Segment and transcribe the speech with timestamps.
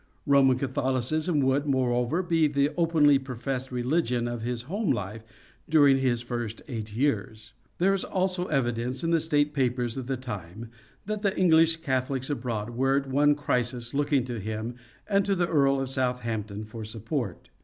[0.25, 5.21] Roman Catholicism would, moreover, be the openly professed religion of his home life
[5.69, 7.53] during his first eight years.
[7.77, 10.71] There is also evidence in the State Papers of the time
[11.05, 14.73] that the English Catholics abroad were at one crisis looking to him
[15.07, 17.49] and to the Earl of Southampton for support.